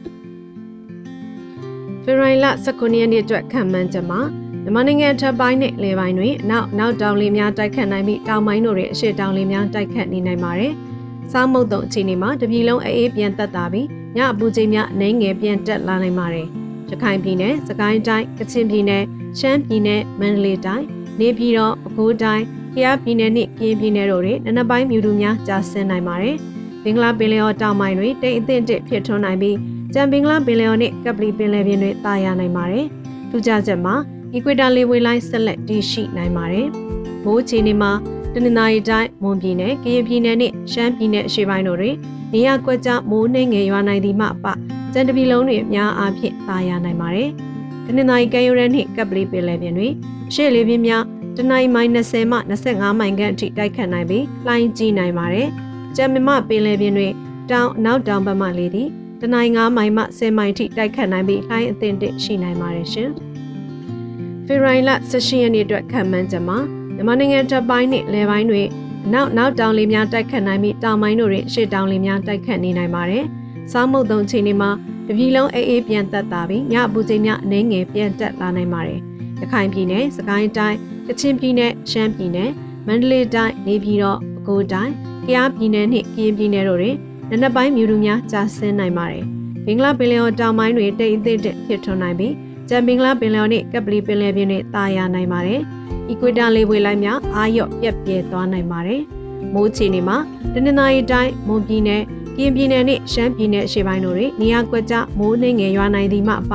[2.04, 4.20] ဖေရိုင်လ19ရက်နေ့အတွက်ခံမှန်းချက်မှာ
[4.64, 10.74] မြန်မာနိုင်ငံထပ်ပိုင်းနဲ့လေပိုင်းတွင်နောက်နောက်တောင်လေများတိုက်ခတ်နိုင်ပြီးတောင်ပိုင်းတို့တွင်အရှိတောင်လေများတိုက်ခတ်နေနိုင်ပါတယ်။
[11.32, 16.48] စောင်းမုတ်တုံအခြေအနေမှာတပြည်လုံးအေးပြန်တက်တာပြီးညအပူချိန်များအနှဲငယ်ပြန်တက်လာနိုင်ပါတယ်။
[16.90, 19.04] ရခိုင်ပြည်နယ်၊စကိုင်းတိုင်း၊ကချင်ပြည်နယ်၊
[19.40, 20.86] ရှမ်းပြည်နယ်၊မန္တလေးတိုင်း၊
[21.20, 22.44] နေပြည်တော်၊ပဲခူးတိုင်း၊
[22.76, 26.36] ကယားပြည်နယ်နှင့်ကရင်ပြည်နယ်တို့တွင်နနက်ပိုင်းမြူတူများကျဆင်းနိုင်ပါတယ်။
[26.84, 29.58] ဘင်္ဂလားပင်လယ်ော်တောင်ပိုင်းတွင်တိမ်အသင့်တစ်ဖြစ်ထွန်းနိုင်ပြီး
[29.94, 32.86] ကြံဘင်္ဂလားပင်လယ်ော်နှင့်ကပလီပင်လယ်ပြင်တွင်တာယာနိုင်ပါတယ်။
[33.30, 33.96] ထူးခြားချက်မှာ
[34.36, 36.68] equator လေဝေလိုင်းဆက်လက်တည်ရှိနိုင်ပါတယ်။
[37.26, 37.92] မိုးချီနေမှာ
[38.36, 41.96] တနင်္သာရီတိုင်းမွန်ပြည်နယ်၊ကရင်ပြည်နယ်နှင့်ရှမ်းပြည်နယ်အရှေ့ပိုင်းတို့တွင်
[42.34, 44.46] နေရာကွက်ကြားမိုးနှင်းငယ်ရွာနိုင်သည်မှအပ
[44.94, 47.30] ကြံတပြည်လုံးတွင်အများအားဖြင့်သာယာနိုင်ပါတယ်။
[47.86, 49.94] တနင်္သာရီကမ်းရိုးတန်းနှင့်ကပ်ပလီပင်လယ်ပြင်တွင်
[50.30, 51.04] အရှေ့လေပြင်းများ
[51.38, 55.48] တနိုင်မိုင်20မှ25မိုင်ခန့်အထိတိုက်ခတ်နိုင်ပြီးလှိုင်းကြီးနိုင်ပါတယ်။
[55.96, 57.14] ကြံမမပင်လယ်ပြင်တွင်
[57.52, 58.90] တောင်နောက်တောင်ဘက်မှလေသည်
[59.22, 63.10] တနိုင်9မိုင်မှ10မိုင်ထိတိုက်ခတ်နိုင်ပြီးလှိုင်းအသင့်တစ်ရှိနိုင်ပါတယ်ရှင်။
[64.46, 66.60] ဖေရိုင်လ16ရက်နေ့အတွက်ခံမှန်းချက်မှာ
[66.96, 68.68] မြန်မာနိုင်ငံတပ်ပိုင်းနှင့်လယ်ပိုင်းတွင်
[69.14, 73.24] နောက်နောက်တောင်လေများတိုက်ခတ်နိုင်ပြီးတောင်ပိုင်းတို့တွင်ရှေ့တောင်လေများတိုက်ခတ်နေနိုင်ပါတယ်။
[73.72, 74.70] စောင်းမုတ်တုံချိန်တွေမှာ
[75.08, 79.00] တပြည်လုံးအေးအေးပြန်တက်တာပြီးညအပူချိန်များအနည်းငယ်ပြန်တက်လာနိုင်ပါတယ်။
[79.42, 80.78] ရခိုင်ပြည်နယ်၊စကိုင်းတိုင်း၊
[81.08, 82.50] ကချင်ပြည်နယ်၊ရှမ်းပြည်နယ်၊
[82.88, 84.92] မန္တလေးတိုင်း၊နေပြည်တော်၊ပဲခူးတိုင်း၊
[85.28, 86.96] ကယားပြည်နယ်နှင့်ကရင်ပြည်နယ်တို့တွင်
[87.30, 89.24] နနက်ပိုင်းမြူတူများကြာဆင်းနိုင်ပါတယ်။
[89.66, 92.34] ဘင်္ဂလားပင်လယ်ော်တောင်ပိုင်းတွင်တိမ်အသင့်ဖြစ်ထွန်းနိုင်ပြီး
[92.74, 95.62] ကြံဘင်္ဂလားပင်လယ်ော်နှင့်ကပလီပင်လယ်ပြင်တွင်တာယာနိုင်ပါတယ်။
[96.12, 99.02] equator လေပွေလိုင်းများအာရော့ပြက်ပြဲသွားနိုင်ပါတယ်။
[99.54, 100.18] မိုးချီနေမှာ
[100.54, 102.02] တနင်္သာရီတိုင်းမွန်ပြည်နယ်
[102.36, 106.54] ကရင်ပြည်နယ်နှင့်ရှမ်းပြည်နယ်အရှေ့ပိုင်းတို့တွင်နေရာကွက်ကြားမိုးနှင်းငယ်ရွာနိုင်သည်မှအပ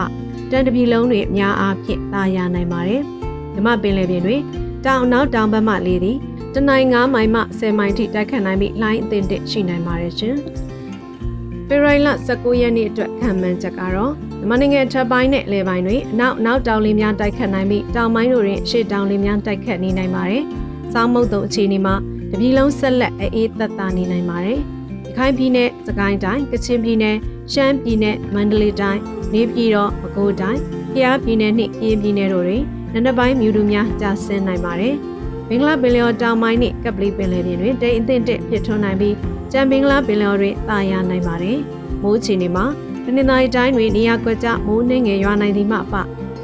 [0.50, 3.02] တန်တပြည်လုံးတွင်အများအားဖြင့်တာယာနိုင်ပါတယ်။
[3.55, 4.40] မြမပင်လယ်ပြင်တွင်
[4.87, 6.16] တောင်နောက်တောင်ဘက်မှလေသည်
[6.55, 10.37] တနိုင်9မိုင်မှ10မိုင်ထိတိုက်ခတ်နိုင်ပြီးလိုင်းအသင့်တစ်ရှိနိုင်ပါတယ်ရှင်။
[11.68, 20.42] ဖေရိုင်လ19ရက်နေ့အတွက်ခံမှန်းချက်ကတော့ မြန်မာနိုင်ငံထပ်ပိုင်းနဲ့လယ်ပိုင်းတွင်အနောက်နောက်တောင်လေများတိုက်ခတ်နိုင်ပြီးတောင်ပိုင်းတို့တွင်ရှေ့တောင်လေများတိုက်ခတ်နေနိုင်ပါတယ်။
[20.92, 21.94] စောင်းမုတ်တုံအခြေအနေမှာ
[22.30, 24.59] တပြည်လုံးဆက်လက်အေးသက်သာနေနိုင်ပါတယ်။
[25.06, 27.16] ရခိုင်ပြည်နယ်၊စကိုင်းတိုင်း၊ကချင်ပြည်နယ်၊
[27.52, 29.00] ရှမ်းပြည်နယ်၊မန္တလေးတိုင်း၊
[29.35, 30.61] နေပြည်တော်၊ပဲခူးတိုင်း၊
[30.94, 34.94] ကယားပြည်နယ်နှင့်ကရင်ပြည်နယ်တို့တွင်နနက်ပိုင်းမြူတူများကျဆင်းနိုင်ပါတယ်။
[35.48, 39.14] ဘင်္ဂလားပင်လယ်တောင်ပိုင်းနှင့်ကပလီပင်လယ်ပြင်တွင်တိမ်အထင်တစ်ဖြစ်ထွန်းနိုင်ပြီး
[39.52, 41.59] ကြံဘင်္ဂလားပင်လယ်တွင်တာယာနိုင်ပါတယ်။
[42.02, 42.66] မိုးချီနေမှာ
[43.07, 45.95] တနင်္သာရီတိုင်းတွင်နေရာကွက်ကြားမိုးနှင်းငယ်ရွာနိုင်သည်မှအပ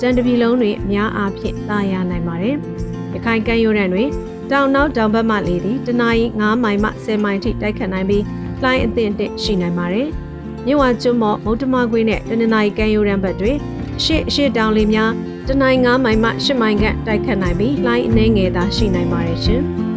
[0.01, 2.57] ကြံတပြီလုံးတွင်အများအားဖြင့်တာယာနိုင်ပါတယ်။
[3.12, 4.09] ရခိုင်ကမ်းရိုးတန်းတွင်
[4.51, 8.25] တောင်နောက်တောင်ဘက်မှလေသည်တနအီ9မိုင်မှ10မိုင်ထိတိုက်ခတ်နိုင်ပြီး
[8.62, 10.09] လှိုင်းအသင့်တစ်ရှိနိုင်ပါတယ်။
[10.66, 13.57] မြဝကျွန်းမော့မုတ်တမကွေးနဲ့တနင်္သာရီကမ်းရိုးတန်းဘက်တွင်
[14.05, 15.11] ရှေ့ရှေ့တောင်လေများ
[15.48, 19.62] တနိုင်9မိုင်မှ10မိုင်ခန့်တိုက်ခတ်နိုင်ပြီးလှိုင်းအနှဲငယ်သာရှိနိုင်ပါတယ်ရှင်။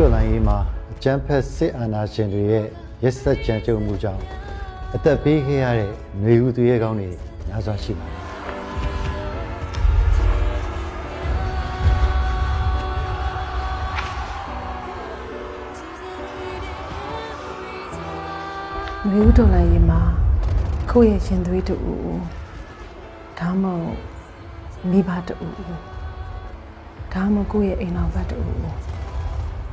[0.00, 0.58] တော်လိုင်းရေးမှာ
[0.92, 2.66] အကျန်းဖက်စစ်အာဏာရှင်တွေရဲ့
[3.02, 4.22] ရက်စက်ကြမ်းကြုတ်မှုကြောင့်
[4.94, 7.08] အသက်ပေးခဲ့ရတဲ့ຫນွေဥသူရဲကောင်းတွေ
[7.48, 8.16] များစွာရှိပါတယ်။
[19.10, 20.00] မျိုးတော်လိုက်ရင်မှာ
[20.90, 21.76] ကိုယ့်ရဲ့ရှင်သွေးတူ
[23.38, 23.96] ဒါမှမဟုတ်
[24.90, 25.34] မိဘတူ
[27.12, 28.38] ဒါမှမဟုတ်ကိုယ့်ရဲ့အိမ်တော်ဘက်တူ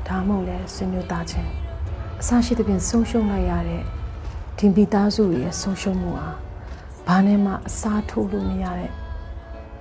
[0.07, 1.51] ဒါမှမဟုတ်လည်းဆွေမျိုးသားချင်း
[2.21, 3.83] အစရှိသဖြင့်ဆုံးရှုံးလိုက်ရတဲ့
[4.57, 6.29] ဒီမိသားစုရဲ့ဆုံးရှုံးမှုဟာ
[7.07, 8.91] ဘာနဲ့မှအစားထိုးလို့မရတဲ့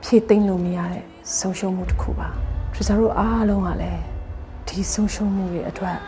[0.03, 1.05] ဖြည့်သိမ့်လို့မရတဲ့
[1.39, 2.29] ဆုံးရှုံးမှုတစ်ခုပါ
[2.73, 4.03] ထရီဆာတို့အားလုံးကလည်း
[4.69, 5.99] ဒီဆုံးရှုံးမှုရဲ့အတွက်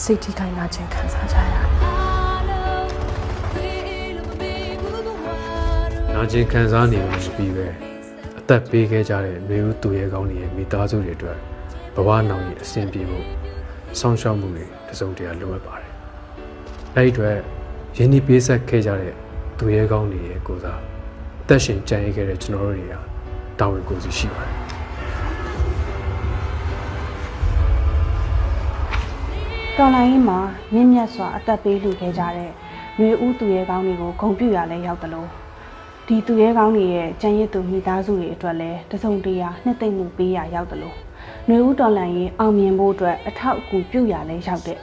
[0.00, 1.64] စိတ်ထိခိုက်နာခြင်းခံစားကြရတယ်
[6.14, 7.66] နာကျင်ခံစားနေလို့မပြီးပဲ
[8.38, 11.38] အသက်ပေးခဲ့ကြတဲ့မျိုးဦးသူရဲကောင်းတွေရဲ့မိသားစုတွေအတွက်
[11.98, 13.26] ဘဝနောင်ရဲ့အဆင်ပြေဖို့
[14.00, 15.92] ဆောင်းရှောက်မှုတွေတစုံတရာလိုအပ်ပါတယ်။
[16.96, 17.36] အဲဒီအတွက်
[17.96, 19.14] ရင်းနှီးပေးဆက်ခဲ့ကြတဲ့
[19.58, 20.80] သူရဲကောင်းတွေရဲ့ကိုယ်စား
[21.42, 22.94] အသက်ရှင်ကြံ့ရခဲ့တဲ့ကျွန်တော်တို့တွေက
[23.58, 24.54] တာဝန်ကိုယ်စီရှိပါတယ်။
[29.76, 30.38] တော်လိုင်းရင်မှာ
[30.72, 32.50] မြင့်မြတ်စွာအသက်ပေးလူခဲ့ကြတဲ့
[32.96, 35.28] ຫນွေဦးသူရဲကောင်းတွေကိုဂုံပြူရလဲရောက်တယ်လို့
[36.06, 40.98] ဒီသူရဲကောင်းတွေရဲ့ကြံရစ်သူမိသားစုတွေအတွက်လည်းတစုံတရာနှစ်သိမ့်မှုပေးရရောက်တယ်လို့
[41.50, 44.78] နှွေဦးတော်လှန်ရေးအောင်မြင်ဖို့အတွက်အထောက်အကူပြုရလဲရောက်တဲ့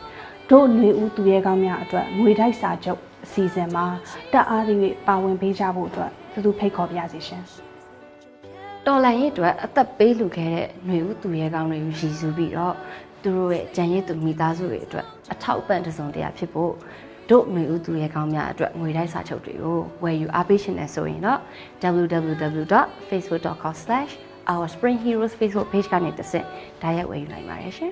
[0.49, 3.85] တို့နှွေဦးသူရဲကောင်းများအတွက်ငွေတိုက်စာချုပ်အစီအစဉ်မှာ
[4.33, 7.43] တက်အားသည့်ပါဝင်ပေးကြဖို့အတွက်သူသူဖိတ်ခေါ်ပြစီရှင်
[8.85, 12.75] တော်လှန်ရေးအတွက်အသက်ပေးလူခဲ့တဲ့နှွေဦးသူရဲကောင်းတွေကိုရည်စူးပြီးတော့
[13.21, 16.73] သူတို့ရဲ့ကြံရည်သူမိသားစုတွေအတွက်အထောက်အပံ့တစုံတရာဖြစ်ဖို့
[17.29, 21.39] တို့မျိုးဦးသူရဲကောင်းများအတွက်ငွေတိုက်စာချုပ်တွေကိုဝယ်ယူအားပေးရှင်နေဆိုရင်တော့
[21.83, 26.45] www.facebook.com/ www.facebook.com/ourspringheroes Facebook page ကနေတစ်ဆင့်
[26.81, 27.91] တိုက်ရိုက်ဝယ်ယူနိုင်ပါတယ်ရှင်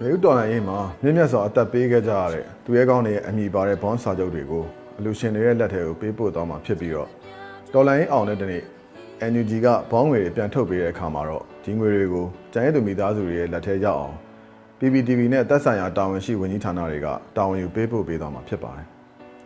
[0.00, 4.64] မြေဥတော်လိုင်းရေးမှာမြင့်မြတ်စွာအသက်ပေးခဲ့ကြရတဲ့သူရဲကောင်းတွေရဲ့အမိပါတဲ့ဘွန်စာချုပ်တွေကို
[4.98, 7.08] အလူရှင်တွေရဲ့လက်ထဲကိုပေးပို့သွားမှာဖြစ်ပြီးတော့
[7.72, 8.62] တော်လိုင်းရေးအောင်တဲ့တနေ့
[9.30, 14.16] NUG ကဘောင်းငွေတွေပြန်ထုတ်ပေးတဲ့အခါမှာတော့ဒီငွေတွေကိုကျန်ရည်သူမိသားစုတွေရဲ့လက်ထဲရောက်အောင်
[14.78, 18.86] PPTV နဲ့သက်ဆိုင်ရာတာဝန်ရှိဝန်ကြီးဌာနတွေကတာဝန်ယူပေးပို့ပေးသွားမှာဖြစ်ပါတယ်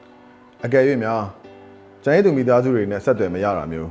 [0.65, 1.23] ။အကယ်၍များ
[2.05, 3.91] ကျန်ရည်သူမိသားစုတွေနဲ့ဆက်သွယ်မရတာမျိုး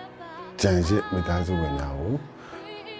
[0.61, 2.13] ကြံရစ်မိသားစုဝင်များကို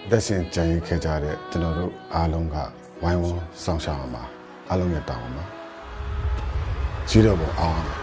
[0.10, 2.56] သက်ရှင်ကြံရစ်ခဲ့ကြတဲ့ကျွန်တော်တို့အားလုံးက
[3.04, 4.24] ဝိုင်းဝန်းဆောင်ရှောက်အောင်ပါ
[4.70, 5.46] အားလုံးရဲ့တောင်းပါ
[7.10, 7.96] ကြီးတော့ပေါ်အောင်ပါ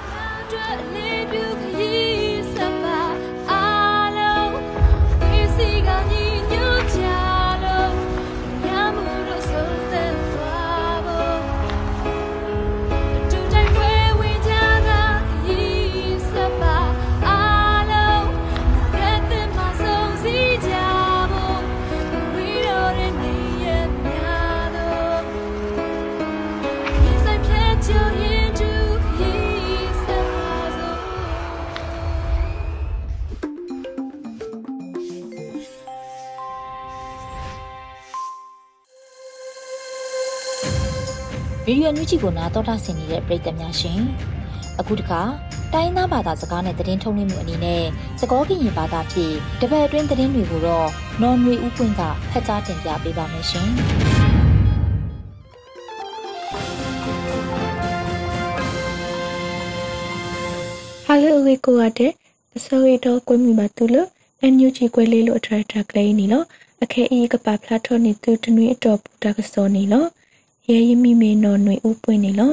[41.68, 44.00] ရေဒီယိုညူချီကိုနာတော်တာဆင်နေတဲ့ပရိသတ်များရှင်
[44.80, 45.20] အခုတခါ
[45.72, 47.84] တိုင်းသားဘာသာစကားနဲ့သတင်းထုတ်လွှင့်မှုအနေနဲ့
[48.20, 50.88] စကောကရင်ဘာသာဖြင့်တပတ်အတွင်းသတင်းတွေကိုတော့
[51.22, 53.68] နော်နွေဦးပွင့်ကဖတ်ကြားတင်ပြပေးပါမယ်ရှင်
[61.06, 62.12] ဟာလေဝေကိုရတဲ့
[62.56, 64.08] အစိုးရတော့ကွေးမိပါသူလို့
[64.40, 66.46] အန်ယူချီကွေးလေးလို့အထရက်ထက်ကလေးနီနော်
[66.82, 70.08] အခဲအီကပါဖလာထော်နေသူတနွေအတော်ပူတာကစောနီနော်
[70.72, 72.52] ရဲရမိမေနော်နွေဥပွင့်နေလော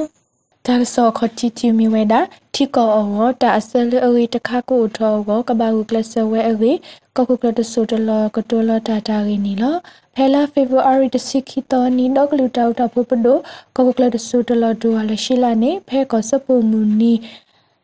[0.66, 2.20] ဒါဆောခတိတီမီဝဲတာ
[2.54, 6.72] ထီကောအောတာအစလအဝေတခါကိုထောကိုကဘာဟုကလဆဝဲအဝေ
[7.16, 9.76] ကကုကလတဆူတလကတိုလတာတာရင်းနီလော
[10.14, 13.38] ဖဲလာဖေဗူအာရီတစီခီတောနီဒေါကလူတောက်တာဖုပဒို
[13.76, 17.12] ကကုကလတဆူတလဒူဝါလရှိလာနေဖဲကောစပူမူနီ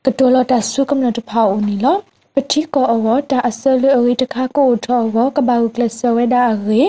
[0.04, 1.96] ကတိုလတာဆုကမနတဖောဦးနီလော
[2.34, 6.82] ပတိကောအောတာအစလအဝေတခါကိုထောကိုကဘာဟုကလဆဝဲတာအဝေ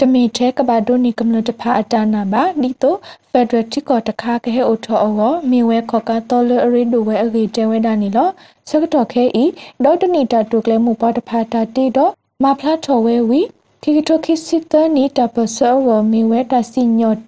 [0.00, 2.94] တမီထဲကဘာဒိုနီကမ္လတဖာအတာနာပါဒီတို
[3.32, 8.28] ဖက်ဒရယ်တီကောတခါကဟဲအိုထောအောမေဝဲခောကတော်လအရီဒိုဝဲအဂီတဲဝဲဒါနီလော
[8.68, 9.44] စကတော်ခဲဤ
[9.84, 13.40] ဒေါတနီတာတုကလဲမှုပါတဖာတာတီတော့မဖလာထော်ဝဲဝီ
[13.82, 17.18] ခိကတိုခိစစ်တနီတပဆောဝမေဝဲတာစီညော့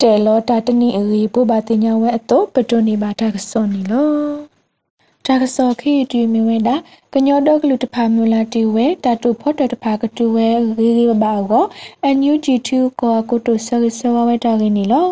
[0.00, 4.45] တဲလောတာတနီအရီပိုဘာတင်ညာဝဲအတော့ပတိုနီဘာတာကစောနီလော
[5.26, 6.74] တာကစောခိတီမီဝဲတာ
[7.12, 10.46] ကညောတော့ကလူတဖာမြူလာတီဝဲတာတူဖော့တတဖာကတူဝဲ
[10.78, 11.64] ရီရီဘာကို
[12.16, 12.68] NUG2
[13.00, 15.06] ကိုကိုတိုဆရဆဝဝဲတာကင်းနီလော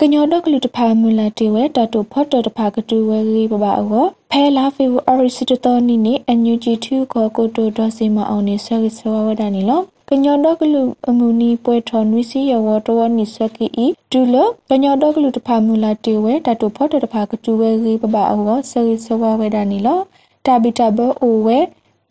[0.00, 9.80] ကညောတော့ကလူတဖာမြူလာတီဝဲတာတူဖော့တတဖာကတူဝဲရီဘာဘာကိုဖဲလာဖေဗူအရီစီတတော်နီနီ NUG2 ကိုကိုတိုဒေါ်စီမအောင်နေဆရဆဝဝဲတာနီလော
[10.12, 14.36] ကညောဒကလူအမူနီပွဲထော်နွီစီယဝတော်နိစကီဤဒူလ
[14.70, 20.00] ကညောဒကလူတဖာမူလာတေဝဲတတုဖောတတဖာကတူဝဲရီပပအောဆရီဆဝဝဲဒာနီလော
[20.46, 21.58] တာဘီတာဘောအိုဝဲ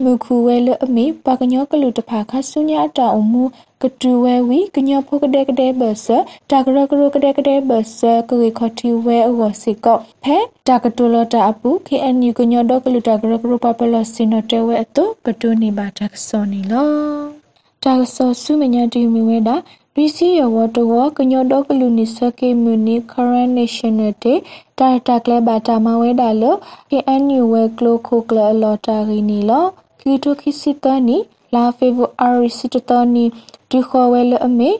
[0.03, 3.43] မူခုဝဲလအမီပကညောကလူတဖာခဆုညာတောင်မူ
[3.81, 6.07] ကတူဝဲဝီကညောဖိုကတဲ့ကတဲ့ဘဆ
[6.49, 17.36] တာကရကရကတဲ့ကတဲ့ဘဆကရီခတီဝဲအောစီကောဖဲတာကတူလတာအပူ KNU ကညောဒကလူတာကရကရပပလစင်နတဲဝဲအတုကတူနေပါတက်စောနီလော
[17.83, 19.55] တာဆောဆုမညာတီမီဝဲတာ
[19.95, 24.37] ရီစီယဝတဝကညောဒကလူနိစကေမြူနီ current national day
[24.79, 26.43] တာတာကလဲဘာတာမဝဲတာလ
[26.89, 29.65] KNU ဝဲကလိုခိုကလလော်တာရီနီလော
[29.99, 31.17] ခီတိုခိစီတနီ
[31.53, 33.25] လာဖေဗူအာရီစီတတနီ
[33.69, 34.71] ဒီခေါ်ဝဲလအမေ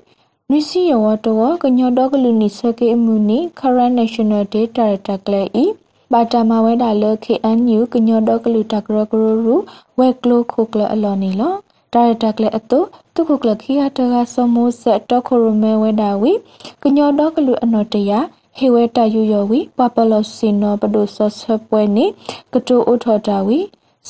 [0.50, 5.66] နွီစီယဝတဝကညောဒကလူနိစကေမြူနီ current national day တာတာကလဲဤ
[6.12, 9.56] ဘာတာမဝဲတာလ KNU ကညောဒကလူတကရကရရူ
[10.00, 11.54] ဝဲကလိုခိုကလအလော်နီလော
[11.98, 12.80] ဒါရတာကလေအတု
[13.16, 16.32] တုခုကလခိယတကစမိုးဆက်တော့ခရမဲဝဲတာဝီ
[16.84, 18.12] ကညောတော့ကလူအနော်တရ
[18.58, 22.06] ဟေဝဲတာယူယောဝီပပလောစင်နောပဒိုဆော့ဆပွဲနေ
[22.54, 23.60] ကတိုအိုထော်တာဝီ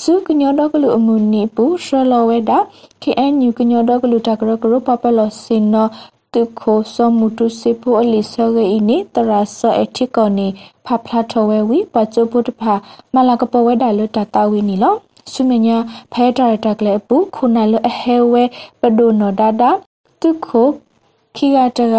[0.01, 2.57] စုကညောတော့ကလူအမှုနိပူရှလောဝဲတာ
[3.03, 5.87] KNU ကညောတော့ကလူတကရကရပပလောစင်နော
[6.33, 10.47] တုခိုစမှုတုစေဖို့အလီဆောဂေဤနေတရာဆောအထီကောနေ
[10.85, 12.73] ဖဖလာထောဝဲဝီပချိုပုတဖာ
[13.13, 14.95] မလာကပဝဲတာလတတာဝီနီလော
[15.33, 15.77] ဆုမညာ
[16.13, 18.43] ဖဲဒါရတာကလေးပူခုနလအဟဲဝဲ
[18.81, 19.71] ပဒိုနော်ဒါဒါ
[20.21, 20.67] တုခို
[21.35, 21.97] ခီဂတက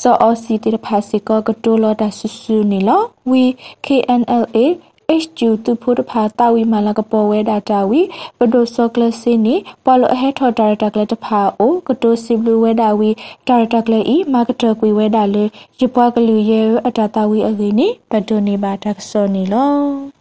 [0.00, 3.42] စောအစီတီဖာစီကောကတိုလောဒါဆူဆူနီလော we
[3.84, 4.64] knla
[5.22, 8.00] HQ သူဖို့တဖာတာဝီမာလာကပေါ်ဝဲဒါတာဝီ
[8.38, 13.10] ပဒိုဆောကလစင်းနီပေါ်လိုအဟဲထော်ဒါရတာကလေးတဖာအိုကတိုစီဘလူဝဲဒါဝီ
[13.48, 15.44] ဒါရတာကလေးဤမာကတာကွေဝဲဒါလေ
[15.78, 20.15] ရပွားကလူရဲအတာတာဝီအကင်းနီပဒိုနေပါတက်ဆောနီလော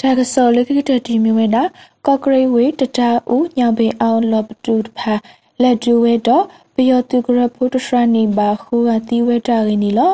[0.00, 1.62] တာကစောလကိတတီမီဝဲတာ
[2.06, 5.14] ကော့ဂရိတ်ဝေတတာဦးညောင်ပင်အောင်လော့ပတူဖာ
[5.62, 10.12] လက်ဒူဝဲတော့ပယောတုကရဖုတရှရနီဘာခုကတီဝဲတာရင်းနီလော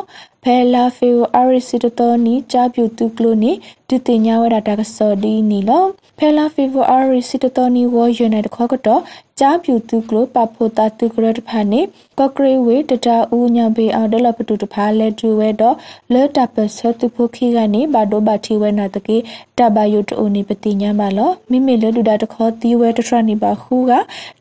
[0.49, 3.51] ဖဲလာဖေဝအာရီစီတတော်နီဂျာပြူတုကလိုနီ
[3.89, 5.85] တူတင်ညာဝဲတာတာကစောဒီနီလော
[6.17, 9.01] ဖဲလာဖေဗူအာရီစီတတော်နီဝေါ်ယူနိုက်တခေါကတော့
[9.39, 11.81] ကြားပြူသူကလိုပဖိုတာသူကရတဖာနေ
[12.19, 15.75] ကော့ဂရိတ်ဝေတတာဦးညာပေအောင်ဒလပတူတဖာလက်တူဝဲတော့
[16.13, 19.17] လဲတပဆသူဖိုခိကနေဘာဒိုဘာတီဝဲနာတကေ
[19.57, 23.91] တဘယုတိုနေပတိညာမလောမိမိလဲလူတာတခေါတီဝဲတထရနေပါခူက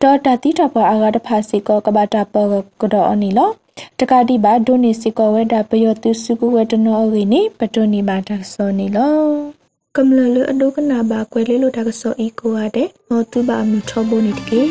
[0.03, 2.35] ဒေါ်တာတိတပအာဂတဖာစီကောကဘာတာပ
[2.81, 3.51] ကတော့အနီလော
[3.99, 9.17] တကတိပါဒိုနေစီကောဝဲတာပယောသူစုကူဝဲတနောအဝိနေပတိုနေပါတဆောနေလော
[9.97, 14.63] ကမ္လလအဒုကနာဘာကွယ်လေးလိုတာကစောဤကိုရတဲ့မောသူဘာမီထောဘိုနေတကေ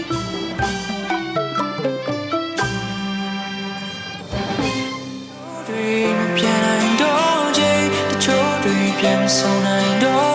[9.00, 10.35] ပြန်ဆုံးနိုင်တော့ချိန်